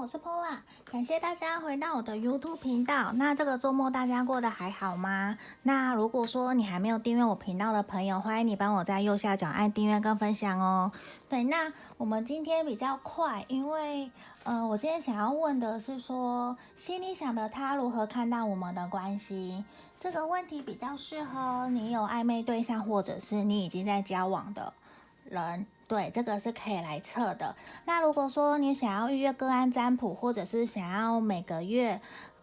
[0.00, 0.56] 我是 Pola，
[0.90, 3.12] 感谢大家回到我的 YouTube 频道。
[3.12, 5.36] 那这个周末大家过得还好吗？
[5.64, 10.90] 那如果说你还没有订阅我频道的朋友，欢迎你帮我在右下角按订阅跟分享哦。
[11.28, 14.10] 对，那我们今天比较快，因为
[14.44, 19.62] 呃，我今天想要问的是说，心里想的他如何看待我们的关系？
[19.98, 24.72] 这个问题比较适合你有暧昧对象，或者是你已经在交往的
[25.26, 25.66] 人。
[25.90, 27.56] 对，这个是可以来测的。
[27.84, 32.00] 那如果说你想要预约个案占卜，或者是想要每个月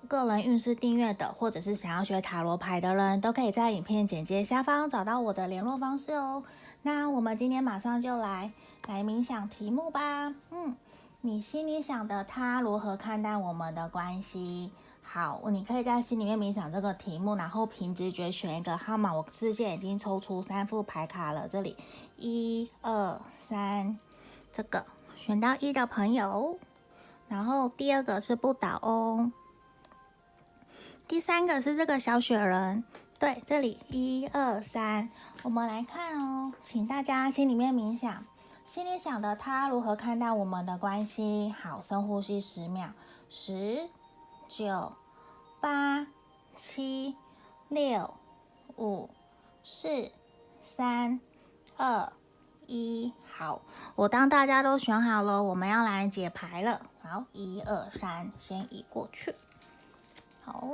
[0.10, 6.44] 个人运势订阅的，或者是想要学塔罗牌的人，都可以在影片简介下方找到我的联络方式哦。
[6.82, 8.52] 那我们今天马上就来
[8.90, 10.36] 来冥想题目吧。
[10.52, 10.76] 嗯，
[11.22, 14.72] 你心里想的他如何看待我们的关系？
[15.18, 19.12] 好，你可以在心里面冥想这个题目，然后凭直觉选一个号码。
[19.12, 21.76] 我事先已经抽出三副牌卡了，这里
[22.18, 23.98] 一二三，
[24.54, 24.86] 这个
[25.16, 26.60] 选到一的朋友，
[27.28, 29.32] 然后第二个是不倒哦，
[31.08, 32.84] 第三个是这个小雪人，
[33.18, 35.10] 对，这里一二三，
[35.42, 38.24] 我们来看哦，请大家心里面冥想，
[38.68, 41.56] 心里想的他如何看待我们的关系？
[41.60, 42.90] 好，深呼吸十秒，
[43.32, 43.90] 十。
[44.50, 44.94] 九、
[45.68, 46.08] 八、
[46.56, 47.14] 七、
[47.68, 48.14] 六、
[48.78, 49.10] 五、
[49.66, 50.10] 四、
[50.64, 51.20] 三、
[51.76, 52.10] 二、
[52.68, 53.60] 一，好，
[53.96, 56.80] 我当大家都选好了，我们要来解牌了。
[57.04, 59.36] 好，一二三，先移过去。
[60.46, 60.70] 好，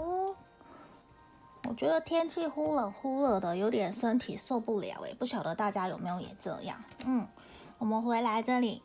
[1.64, 6.80] 我觉得天气忽冷忽热的，有点身体受不了诶，不晓得大家有没有也这样？
[7.03, 7.27] 嗯，
[7.80, 8.83] 我们回来这里。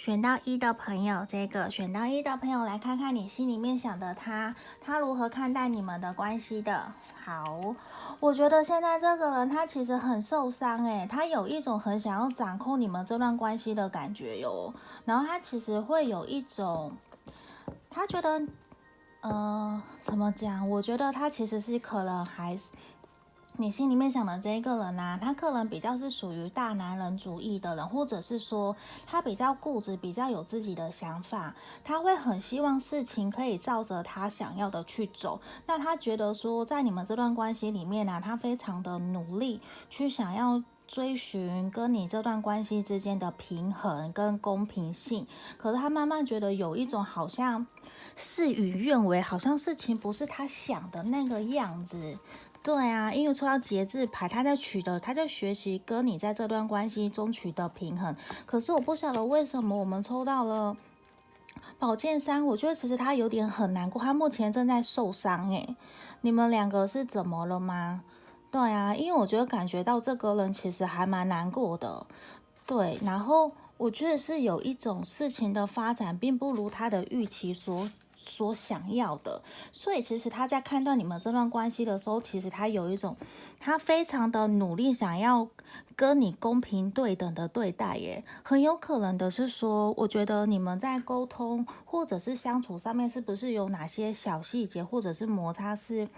[0.00, 6.90] 选到一的朋友，这个选到一的朋友，来看看你心里面想的他，他如何看待你们的关系的。
[7.22, 7.74] 好，
[8.18, 14.72] 我觉得现在这个人他其实很受伤，诶，他有一种很想要掌控你们这段关系的感觉哟。
[15.04, 16.92] 然后他其实会有一种，
[17.90, 18.40] 他觉得，
[19.20, 20.66] 呃，怎么讲？
[20.70, 22.70] 我觉得他其实是可能还是。
[23.60, 28.74] 你心里面想的这一个人呢、他可能比较是属于大男人主义的人，或者是说
[29.06, 35.40] 他比较固执，比较有自己的想法，他会很希望事情可以照着他想要的去走。
[35.66, 45.26] 那他觉得说，在你们这段关系里面呢、他非常的努力去想要追寻跟你这段关系之间的平衡跟公平性。
[45.58, 47.66] 可是他慢慢觉得有一种好像
[48.16, 52.18] 事与愿违，好像事情不是他想的那个样子。
[52.62, 58.14] 对啊，因为抽到节制牌，他在取得，他在学习跟你在这段关系中取得平衡。
[58.44, 60.76] 可是我不晓得为什么我们抽到了
[61.78, 65.48] 宝剑三，我觉得其实他有点很难过，他目前正在受伤。
[65.48, 65.74] 诶，
[66.20, 68.02] 你们两个是怎么了吗？
[68.50, 72.06] 对啊，因为我觉得感觉到这个人其实还蛮难过的。
[72.66, 77.90] 对，然后我觉得是有一种事情的发展并不如他的预期所。
[78.22, 79.42] 所想要的，
[79.72, 83.16] 所以其实他在判断你们这段关系的时候，其实他有一种，
[83.58, 85.48] 他非常的努力，想要
[85.96, 88.22] 跟你公平对等的对待耶。
[88.42, 96.08] 很有可能的是说，我觉得你们在沟通或者是相处上面，是不是有哪些小细节或者是摩擦是？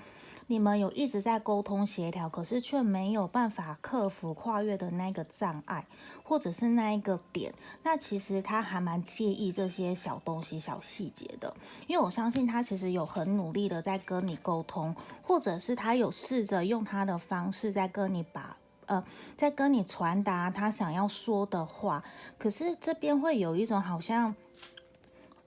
[0.48, 5.86] 你们有一直在沟通协调，可是却没有办法克服跨越的那个障碍，
[6.22, 7.54] 或者是那一个点。
[7.82, 11.54] 那其实他还蛮介意这些小东西、小细节的，
[11.86, 19.03] 因为我相信他其实有很努力的在跟你沟通，或者是他有试着用他的方式在跟你把呃，
[19.36, 22.04] 在跟你传达他想要说的话。
[22.36, 24.34] 可是这边会有一种好像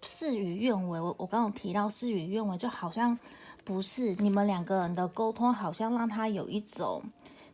[0.02, 1.00] 事与愿违。
[1.00, 3.20] 我我刚刚提到事与愿违，就好像。
[3.66, 7.02] 不是，你们两个人的沟通好像让他有一种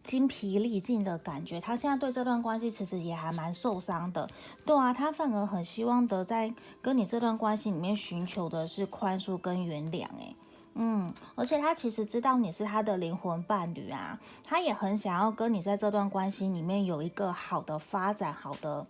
[0.04, 1.60] 精疲力尽的感觉。
[1.62, 4.30] 他现在对这段关系其实也还蛮受伤的。
[4.66, 10.04] 对啊，他反而很希望的在跟你这段关系里面寻求的是宽恕跟原谅。
[10.20, 10.36] 诶，
[10.74, 18.86] 嗯，而且他其实知道你是他的灵魂伴侣啊，他也很想要跟你在这段关系里面有一个好的发展，好的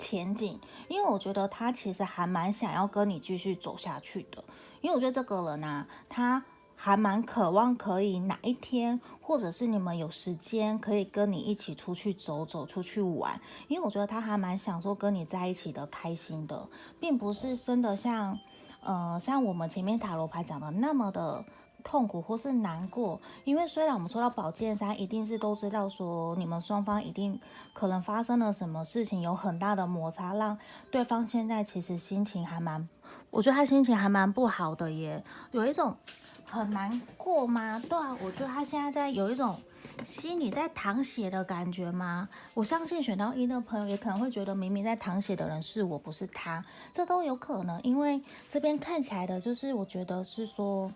[0.00, 0.58] 前景。
[0.88, 4.42] 因为我觉得他其实还蛮想要跟你继续走下去的。
[4.80, 6.42] 因为我觉得这个人啊，他
[6.74, 13.38] 还蛮渴望可以哪一天，或者是你们有时间，可以跟你一起出去走走，出去玩。
[13.68, 16.66] 因为我觉得他还蛮享受跟你在一起的，开心的，
[16.98, 18.38] 并不是真的像，
[18.80, 21.44] 呃，像我们前面塔罗牌讲的那么的
[21.82, 23.20] 痛苦或是难过。
[23.44, 27.40] 因为虽然我们说到宝剑三，一定是都知道说你们双方一定
[27.72, 30.58] 可能发生了什么事情，有很大的摩擦，让
[30.90, 32.88] 对方现在其实心情还蛮。
[33.30, 35.22] 我觉得他心情还蛮不好的耶，
[35.52, 35.96] 有一种
[36.44, 37.80] 很难过吗？
[37.88, 39.56] 对啊，我觉得他现在在有一种
[40.04, 42.28] 心里在淌血的感觉吗？
[42.54, 47.80] 我相信选到一的朋友也可能会觉得，明明在淌血的人是我，不是他，这都有可能。
[47.82, 50.90] 因为这边看起来的，就是我觉得是说，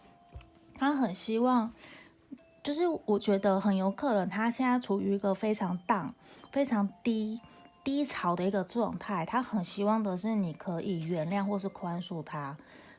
[0.75, 1.73] 他很希望，
[2.63, 6.13] 就是我觉得很有可能，他现在处于一个非常淡、
[6.51, 7.41] 非常低
[7.83, 12.57] 低潮的一个状态，他很希望的是你可以原谅或是宽恕他。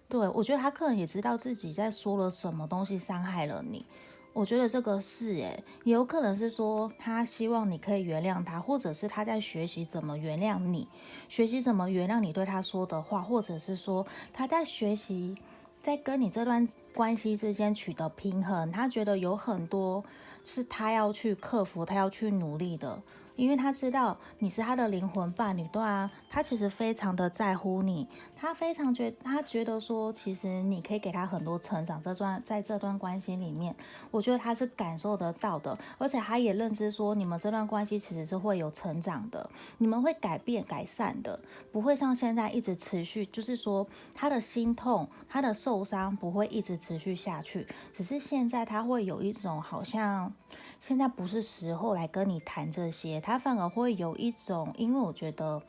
[0.07, 3.85] 对，我觉得他可能也知道自己在说了什么东西伤害了你。
[4.33, 10.87] 我觉得这个是诶，也有可能是说他希望你可以原谅他，或者是他在学习怎么原谅你，
[11.29, 15.37] 学习怎么原谅你对他说的话，或者是说他在学习
[15.85, 18.71] 在跟你这段关系之间取得平衡。
[18.71, 20.03] 他觉得有很多
[20.43, 22.99] 是他要去克服，他要去努力的。
[23.35, 32.01] 因为他知道你是他的灵魂伴侣，对啊，他其实非常的在乎你，他非常觉，他觉得说，其实你可以给他很多成长。
[32.01, 33.73] 这段在这段关系里面，
[34.11, 41.39] 我觉得他是感受得到的，而且他也认知说，你们这段关系其实是会有成长的，你们会改变改善的，
[41.71, 50.33] 不会像现在一直持续，就是说他的心痛，他的受伤不会一直持续下去，只是现在他会有一种好像。
[50.81, 55.63] 现在不是时候来跟你谈这些，他反而会有一种，因为我觉得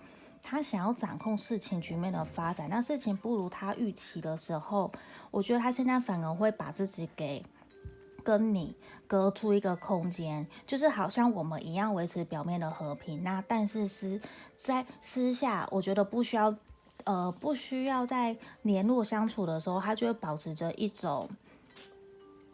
[0.48, 4.92] 他想要掌控事情局面的发展，那事情不如他预期的时候，
[5.32, 7.44] 我觉得他现在反而会把自己给
[8.22, 8.76] 跟你
[9.08, 14.20] 隔出一个空间，就是好像我们一样维持表面的和平，那但是是
[14.56, 16.54] 在私下，我觉得不需要，
[17.02, 21.28] 呃，不需要在联络相处的时候，他就会保持着一种。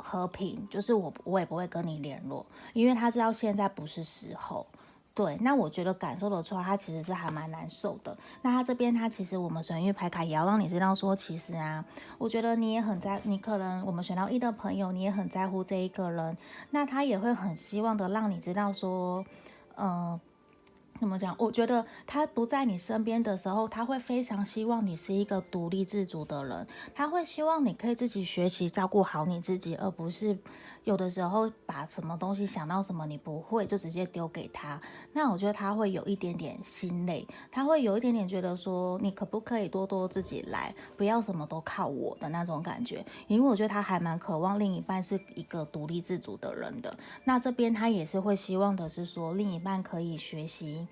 [0.04, 4.66] 和平就是我，我也不会跟你联络，因为他知道现在不是时候。
[5.14, 8.16] 对，那我觉得感受得出来，他其实是还蛮难受的。
[8.40, 11.84] 那他这边，他其实我们神諭牌卡也要让你知道说，其实啊，
[12.18, 16.36] 我觉得你也很在，你可能我们选到一的朋友，你也很在乎这一个人。
[16.70, 19.24] 那他也会很希望的让你知道说，
[19.76, 20.20] 嗯、呃。
[21.00, 21.34] 怎么讲？
[21.36, 26.64] 我觉得他不在你身边的时候，他会非常希望你是一个独立自主的人。
[26.94, 30.38] 他会希望你可以自己学习照顾好你自己，而不是
[30.84, 34.80] 有的时候把什么东西想到什么你不会就直接丢给他。
[35.12, 43.04] 那我觉得他会有一点点心累，他会有一点点觉得说，你可不可以多多自己来，不要什么都靠我的那种感觉。
[43.28, 46.96] 因为我觉得他还蛮渴望另一半是一个独立自主的人的。
[47.24, 50.86] 那这边他也是会希望的是说，另一半可以学习。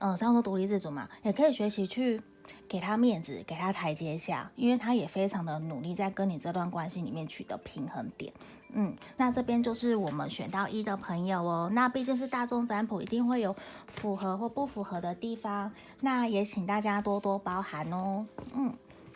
[0.00, 2.22] 嗯，上说独立自主嘛，也可以学习去
[2.68, 8.32] 给他面子，给他台阶下，因为他也非常的努力在跟你这段关系里面取得平衡点。
[8.70, 13.56] 嗯，那这边就是我们选到一的朋友哦，那毕竟是大众占卜，一定会有
[13.86, 18.26] 符合或不符合的地方，那也请大家多多包涵哦。
[18.54, 18.70] 嗯，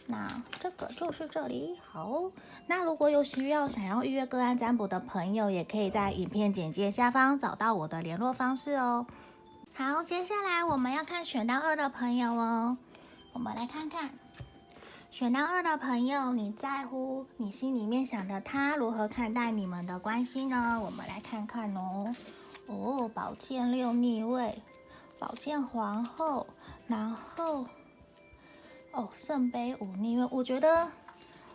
[0.07, 2.23] 那这个就是这里好，
[2.67, 9.07] 那如果有需要想要预约个案占卜的朋友，也可以在影片简介下方找到我的联络方式哦。
[9.75, 12.79] 好，接下来我们要看选到二的朋友哦。
[13.33, 14.11] 我们来看看
[15.11, 20.81] 选到二的朋友，你在乎你心里面想的他如何看待你们的关系呢？
[20.83, 22.15] 我们来看看哦。
[22.67, 24.63] 哦，宝剑六逆位，
[25.19, 26.47] 宝剑皇后，
[26.87, 27.67] 然后
[28.93, 30.29] 哦，圣杯五逆位。
[30.31, 30.91] 我觉得。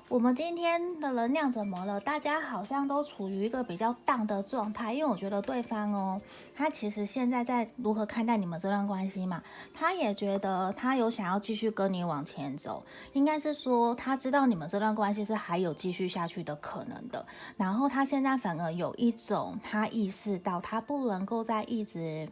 [0.10, 2.00] 我们今天的能量怎么了？
[2.00, 6.22] 大家好像都处于一个比较 down 的状态，因为我觉得对方哦，
[6.56, 9.44] 他其实现在在如何看待你们这段关系嘛？
[9.74, 12.82] 他也觉得他有想要继续跟你往前走，
[13.12, 17.26] 应该是说他知道你们这段关系是还有继续下去的可能的。
[17.58, 22.30] 然后他现在反而有一种他意识到他不能够再一直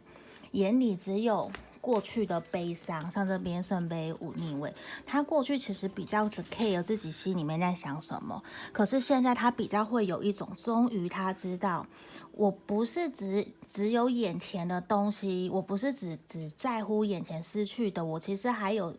[0.52, 1.50] 眼里只有。
[1.86, 4.74] 过去的悲伤，像这边圣杯五逆位，
[5.06, 11.86] 他过去其实比较只 care 自己心里面在想什么，可是现在他比较会有一种，终于他知道，
[12.32, 18.92] 我不是只只有眼前的东西，我不是只只在乎眼前失去的，我其实还有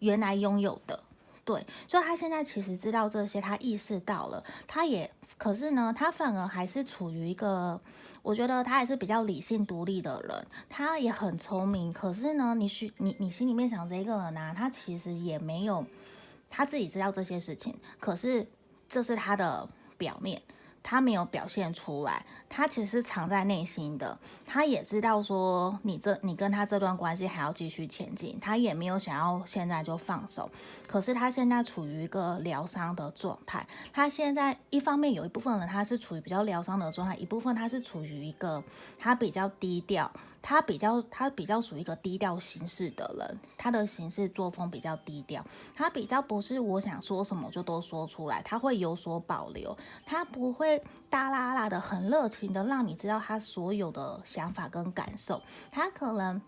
[0.00, 1.02] 原来拥有的，
[1.42, 7.80] 对，所以他现在其实知道这些，他意识到了，他也，可是呢，他反而还是处于一个。
[8.22, 11.92] 我觉得他也是比较理性独立的人，他也很聪明。
[11.92, 15.84] 可是呢，你需你你心里面想这个人呢、啊，他其实也没有
[16.50, 18.46] 他自己知道这些事情，可是
[18.88, 20.42] 这是他的表面。
[20.80, 24.18] 他没有表现出来，他其实藏在内心的。
[24.46, 30.50] 他也知道说你这你跟他这段关系还要继续前进，他也没有想要现在就放手。
[30.86, 33.66] 可是他现在处于一个疗伤的状态。
[33.92, 38.62] 他现在一方面有一部分人他是处于比较疗伤的状态，一部分他是处于一个
[38.98, 40.10] 他比较低调。
[40.40, 49.76] 他比较，他比较属于一个低调行事的人，他的行事作风比较低调，他比较不是我想说什么就都说出来，他会有所保留，
[50.06, 50.80] 他不会。
[51.10, 56.40] 大剌剌的很热情的让你知道他所有的想法跟感受，他可能。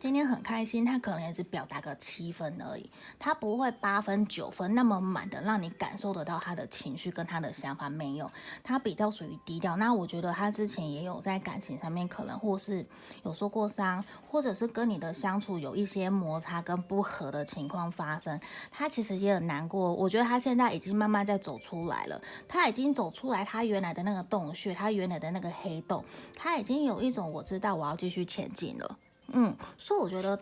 [0.00, 8.30] 今天很开心，他可能也只表达个七分而已，他不会八分九分那么满的让你感受得到他的情绪跟他的想法，没有，
[8.62, 9.76] 他比较属于低调。
[9.76, 12.84] 那我觉得他之前也有在感情上面可能或是
[13.24, 18.38] 有受过伤，或者是跟你的相处有一些摩擦跟不合的情况发生，
[18.70, 19.92] 他其实也很难过。
[19.94, 26.04] 我觉得他现在已经慢慢在走出来了，他已经走出来他原来的那个洞穴，他原来的那个黑洞，
[26.36, 28.98] 他已经有一种我知道我要继续前进了。
[29.28, 30.38] 嗯，所以我觉得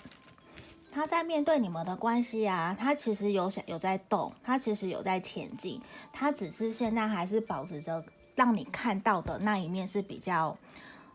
[0.91, 5.81] 他在面对你们的关系啊，他其实有想有在动，他其实有在前进，
[6.12, 10.57] 他只是现在还是保持着让你看到的那一面是比较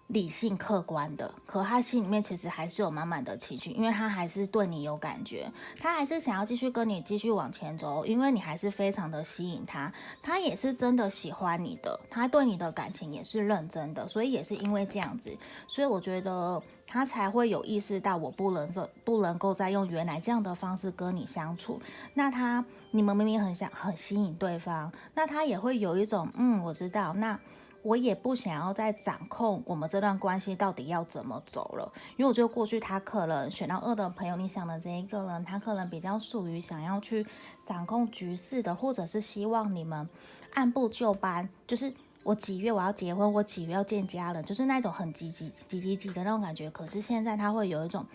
[0.07, 9.91] 理性客观的，可他心里面其实还是有满满的情绪，因为他还是对你有感觉，他还是想要继续跟你继续往前走，因为你还是非常的吸引他，
[10.23, 15.35] 他也是真的喜欢你的，他对你的感情也是认真的，所以也是因为这样子，
[15.67, 21.81] 所以我觉得他才会有意识到我不能这不能够再用原来这样的方式跟你相处，
[22.13, 27.37] 那他你们明明很想很吸引对方，那他也会有一种嗯，我知道那。
[27.81, 37.25] 我也不想要再掌控我们这段关系到底要怎么走了，因为我觉得过去他可能选到二的朋友，你想的这一个人，他可能比较属于想要去
[37.65, 40.07] 掌控局势的，或者是希望你们
[40.53, 41.93] 按部就班，就是
[42.23, 46.69] 我几月我要结婚，我几月要见家人，就是那种很急急急急急的那种感觉。
[46.71, 48.05] 可是现在他会有一种。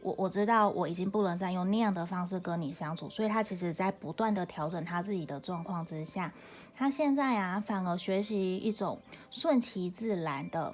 [0.00, 6.32] 我我知道我已经不能再用那样的方式跟你相处，所以他其实在不断的调整他自己的状况之下，
[6.76, 8.98] 他现在啊反而学习一种
[9.30, 10.72] 顺其自然的，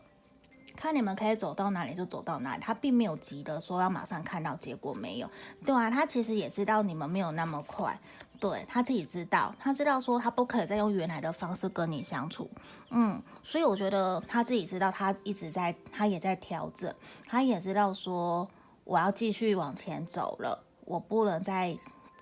[0.76, 5.30] 看你们可以走到哪里就走到哪里，他并没有急的说要马上看到结果，没有，
[5.64, 7.98] 对啊，他其实也知道你们没有那么快，
[8.38, 12.50] 对，他自己知道，他知道说他不可以再用原来的方式跟你相处，
[12.90, 16.94] 嗯，所以我觉得他自己知道，他一直在，他也在调整，
[17.26, 18.46] 他也知道说。
[18.84, 21.76] 我要继续往前走了，我不能再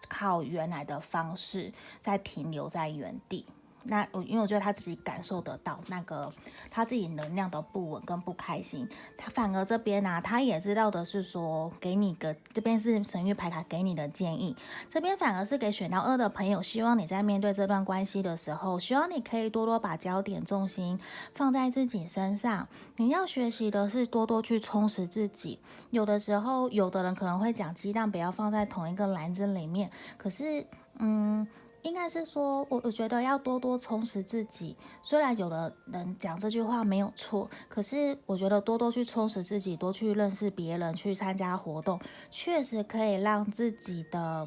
[0.08, 3.44] 靠原来的方式再停留在原地。
[3.84, 6.32] 那我因为我觉得他自己感受得到那个
[6.70, 14.56] 他自己能量的不稳跟不开心，他反而这边呢、他也知道的是说，给你个这边是神域牌卡给你的建议，
[14.88, 20.98] 这边反而是给选到二的朋友，希望你在面对这段关系的时候，希望你可以多多把焦点重心
[21.34, 25.58] 放在自己身上，你要学习的是多多去充实自己。
[25.90, 30.66] 有的时候，有的人可能会讲鸡蛋不要放在同一个篮子里面，可是，
[30.98, 31.46] 嗯。
[31.82, 34.76] 应该是说，我我觉得要多多充实自己。
[35.00, 44.46] 虽然有的人讲这句话没有错，可是我觉得多多去充实自己，多去认识别人，去参加活动，确实可以让自己的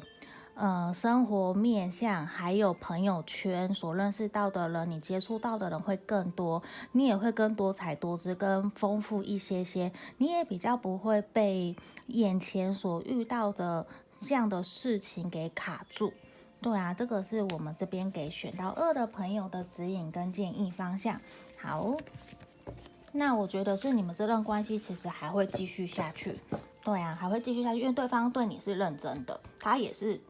[0.54, 6.62] 呃生活面向还有朋友圈所认识到的人，你接触到的人会更多，
[6.92, 9.92] 你也会更多彩多姿、更丰富一些些。
[10.16, 11.76] 你也比较不会被
[12.06, 13.86] 眼前所遇到的
[14.18, 16.14] 这样的事情给卡住。
[16.66, 21.20] 对啊，这个是我们这边给选到二的朋友的指引跟建议方向。
[21.56, 21.96] 好，
[23.12, 26.40] 那我觉得是你们这段关系其实还会继续下去。
[26.82, 30.20] 对啊，还会继续下去，因为对方对你是认真的，他也是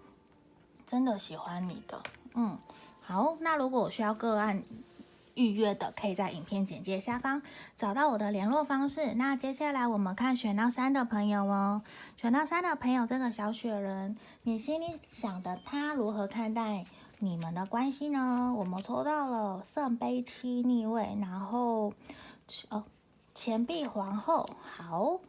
[0.86, 2.02] 真的喜欢你的。
[2.34, 2.58] 嗯，
[3.00, 4.62] 好，那如果我需要个案。
[5.36, 7.40] 预约的可以在影片简介下方
[7.76, 9.14] 找到我的联络方式。
[9.14, 11.82] 那接下来我们看选到三的朋友哦，
[12.16, 16.84] 选到三的朋友，这个小雪人，你心里想的他如何看待
[17.18, 18.54] 你们的关系呢？
[18.56, 21.92] 我们抽到了圣杯七逆位，然后
[22.70, 22.84] 哦，
[23.34, 25.20] 钱币皇后，好，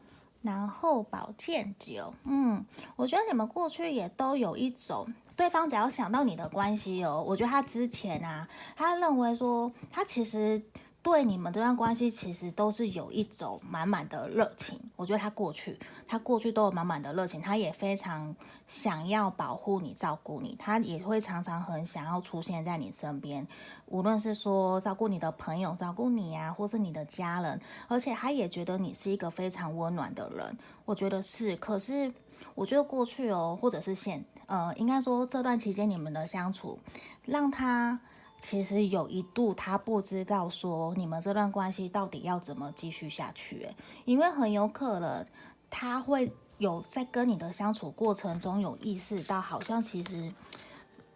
[0.48, 5.06] 然后保健酒，嗯，我觉得你们过去也都有一种。
[5.36, 10.60] 对方只要想到你的关系哦，我觉得他之前啊，他认为说他其实
[11.08, 14.78] 对你们这段关系其实都是有一种满满的热情。
[14.98, 18.36] 我觉得他过去，他过去都有满满的热情，他也非常
[18.68, 23.48] 想要保护你、照顾你，他也会常常很想要出现在你身边，
[23.86, 30.58] 无论是说照顾你的朋友、照顾你啊，或是你的家人，而且他也觉得你是一个非常温暖的人。
[30.84, 32.14] 我觉得是，可是
[32.54, 34.26] 我觉得过去哦，或者是现。
[34.48, 36.78] 呃，应该说这段期间你们的相处，
[37.24, 37.98] 让他
[38.40, 43.68] 其实有一度他不知道说你们这段关系到底要怎么继续下去，
[44.06, 45.26] 因为很有可能
[45.70, 50.32] 他会有在跟你的相处过程中有意识到，好像其实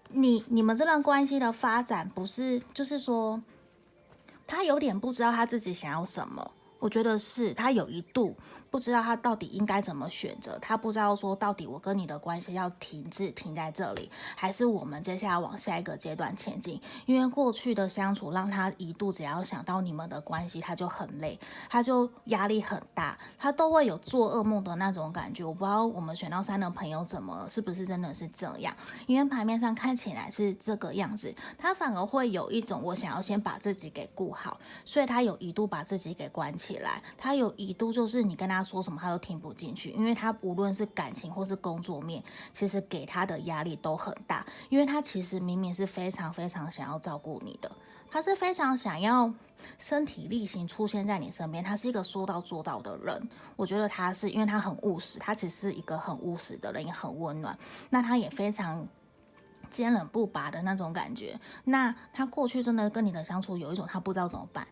[0.10, 3.42] 你你们这段关系的发展不是，就是说
[4.46, 6.52] 他有点不知道他自己想要什么。
[6.80, 8.36] 我觉得是他有一度
[8.72, 16.82] 不知道他到底应该怎么选择，他不知道说到底我跟你的关系要停滞停在这里，还是我们接下来往下一个阶段前进？
[17.06, 21.38] 因为过去的相处让他一度只要想到你们的关系，他就很累，
[21.70, 25.44] 他就压力很大，他都会有做噩梦的那种感觉。
[25.44, 28.74] 我不知道我们选到三的朋友怎么，是不是真的是这样？
[29.06, 38.61] 因为牌面上看起来是这个样子，他反而会有一种我想要先把自己给顾好，所以他有一度把自己给关起来，他有一度就是你跟他。
[38.64, 44.46] 说什么他都听不进去，因为他无论是感情或是工作面，其实给他的压力都很大。
[44.70, 47.72] 因为他其实明明是非常非常想要照顾你的，
[48.10, 49.34] 他是非常想要
[49.78, 53.30] 身体力行出现在你身边，他是一个说到做到的人。
[53.56, 57.58] 我觉得他是因为他很务实，他其实是一个很务实的人，也很温暖。
[57.90, 58.88] 那他也非常
[59.70, 61.40] 坚韧不拔的那种感觉。
[61.64, 64.68] 那他过去真的跟你的相处有一种他不知道怎么办。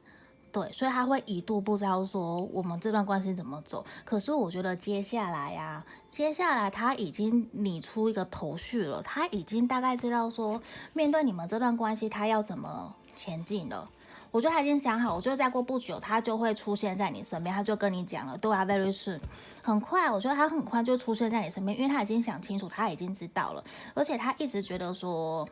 [0.52, 3.86] 对，所以他会一度不知道说我们这段关系怎么走。
[4.04, 10.62] 可是我觉得接下来呀、啊，接下来他已经拟出一个头绪了，他已经大概知道说
[10.94, 13.90] 面对你们这段关系他要怎么前进了。
[14.32, 19.20] 我觉得他已经想好，我觉得再过不久他就会出现在你身边，他就跟你讲了，对啊，very soon，
[19.62, 23.64] 很快，我觉得他很快就出现在你身边，因为他已经想清楚，他已经知道了，
[23.94, 25.48] 而且他一直觉得说。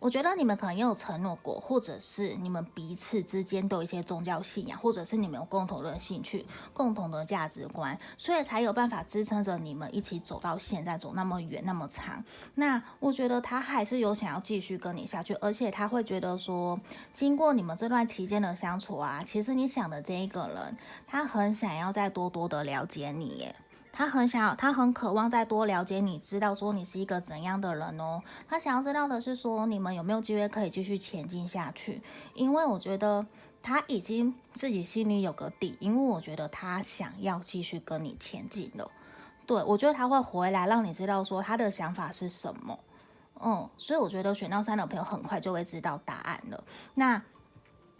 [0.00, 12.24] 我觉得你们可能也有承诺过，或者是你们彼此之间都有一些宗教信仰，或者是你们有共同的兴趣、共同的价值观，所以才有办法支撑着你们一起走到现在，走那么远、那么长。
[12.54, 16.78] 那我觉得他还是有想要继续跟你下去，而且他会觉得说，
[17.12, 20.76] 经过你们这段期间的相处啊，其实你想的这一个人，
[21.08, 23.56] 他很想要再多多的了解你耶。
[23.98, 28.22] 他很想，他很渴望再多了解你，知道说你是一个怎样的人哦。
[28.48, 32.00] 他想要知道的是说你们有没有机会可以继续前进下去。
[32.32, 33.26] 因为我觉得
[33.60, 38.88] 他已经自己心里有个底，因为我觉得他想要继续跟你前进了。
[39.44, 42.78] 对，我觉得他会回来让你知道说他的想法是什么。
[43.40, 46.62] 嗯，所以我觉得选到三的朋友很快就会知道答案了。
[46.94, 47.20] 那。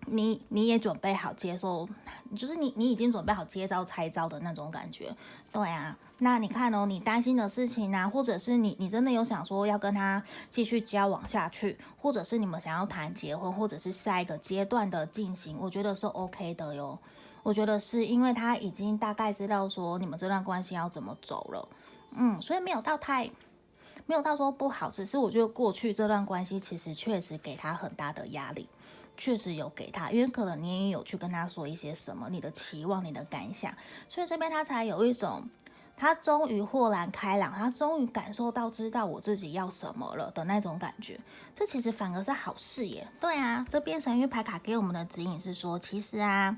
[0.07, 1.88] 你你也准备好接受，
[2.37, 5.14] 就是你你已经准备好接招拆招的那种感觉，
[5.52, 5.97] 对啊。
[6.21, 16.99] 那你看哦，你担心的事情啊，或者是你你真的有想说要跟他继续交往下去，或者是你们想要谈结婚，或者是下一个阶段的进行，我觉得是 OK 的哟。
[17.45, 21.69] 我觉得是因为他已经大概知道说你们这段关系要怎么走了，
[22.17, 23.30] 嗯，所以没有到太
[24.06, 28.69] 没有到说不好，只是我觉得过去这段关系其实确实给他很大的压力。
[29.19, 33.75] 确实有给他，因为可能你也有去跟他说一些什么，你的期望、你的感想，
[34.09, 35.43] 所以这边他才有一种，
[35.97, 41.19] 他终于豁然开朗，他终于感受到知道我自己要什么了的那种感觉。
[41.52, 43.09] 这其实反而是好事耶。
[43.19, 46.57] 对啊，这边神諭牌卡给我们的指引是说，其实啊，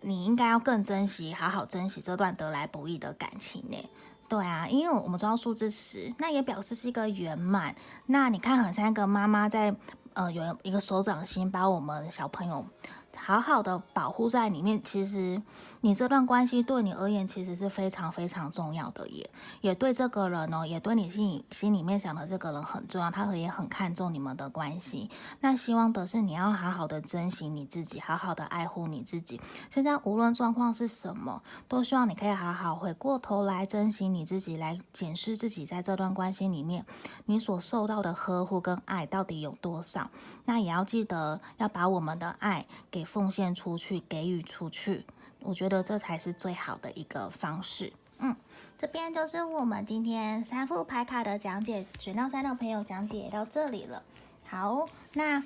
[0.00, 3.76] 你应该要更珍惜，好好珍惜这段得来不易的感情呢。
[4.26, 7.76] 对啊，因为我们知道数字十，那也表示是一个圆满。
[8.06, 9.76] 那你看，很像一个妈妈在。
[10.14, 12.64] 呃，有一个手掌心把我们小朋友
[13.16, 15.42] 好好的保护在里面，其实。
[15.84, 19.28] 你这段关系对你而言其实是非常非常重要的，也
[19.62, 25.10] 也对这个人呢，也对你心心里面想的这个人很重要，他也很看重你们的关系。
[25.40, 29.40] 那希望的是你要好好的珍惜你自己，好好的爱护你自己。
[29.70, 36.86] 现在无论状况是什么，都希望你可以好好回过头来珍惜你自己，来检视自己在这段关系里面
[37.24, 40.08] 你所受到的呵护跟爱到底有多少。
[40.44, 45.04] 那也要记得要把我们的爱给奉献出去，给予出去。
[45.40, 47.92] 我觉得这才是最好的一个方式。
[48.18, 48.36] 嗯，
[48.78, 54.02] 这边就是我们今天三副牌卡的讲解，选到三的朋友讲解到这里了。
[54.44, 55.42] 好，那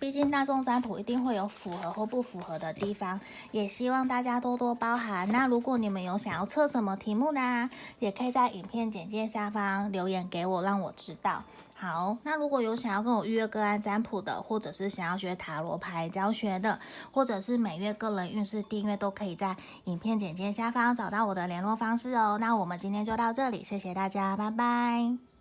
[0.00, 3.20] 毕竟大众占卜一定会有符合或不符合的地方，
[3.52, 5.30] 也希望大家多多包涵。
[5.30, 11.44] 那如果你们有想要测什么题目呢，也可以在影片简介下方留言给我，让我知道。
[11.84, 16.80] 好，那如果有想要跟我预约个案占卜的，或者是想要学塔罗牌教学的，
[17.12, 22.38] 或者是每月个人运势订阅，都可以在影片简介下方找到我的联络方式哦。
[22.40, 25.33] 那我们今天就到这里，谢谢大家，拜拜。